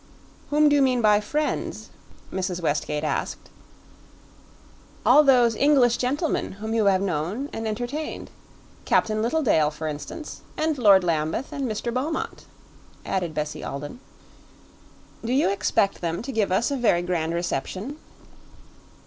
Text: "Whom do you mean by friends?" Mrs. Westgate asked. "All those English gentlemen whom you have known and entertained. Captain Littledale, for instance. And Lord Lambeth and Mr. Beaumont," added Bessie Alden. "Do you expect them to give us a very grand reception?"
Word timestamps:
"Whom 0.49 0.67
do 0.67 0.75
you 0.75 0.81
mean 0.81 1.03
by 1.03 1.21
friends?" 1.21 1.91
Mrs. 2.33 2.59
Westgate 2.59 3.03
asked. 3.03 3.51
"All 5.05 5.21
those 5.23 5.55
English 5.55 5.97
gentlemen 5.97 6.53
whom 6.53 6.73
you 6.73 6.85
have 6.85 7.01
known 7.03 7.51
and 7.53 7.67
entertained. 7.67 8.31
Captain 8.83 9.21
Littledale, 9.21 9.69
for 9.69 9.85
instance. 9.87 10.41
And 10.57 10.75
Lord 10.79 11.03
Lambeth 11.03 11.51
and 11.53 11.69
Mr. 11.69 11.93
Beaumont," 11.93 12.47
added 13.05 13.35
Bessie 13.35 13.63
Alden. 13.63 13.99
"Do 15.23 15.31
you 15.33 15.51
expect 15.51 16.01
them 16.01 16.23
to 16.23 16.31
give 16.31 16.51
us 16.51 16.71
a 16.71 16.77
very 16.77 17.03
grand 17.03 17.35
reception?" 17.35 17.99